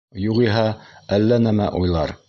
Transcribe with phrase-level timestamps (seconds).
[0.21, 0.63] Юғиһә,
[1.19, 2.19] әллә нәмә уйлар.